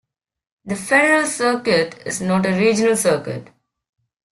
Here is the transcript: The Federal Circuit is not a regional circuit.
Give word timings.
The 0.65 0.75
Federal 0.75 1.27
Circuit 1.27 2.01
is 2.07 2.21
not 2.21 2.47
a 2.47 2.57
regional 2.57 2.95
circuit. 2.95 3.51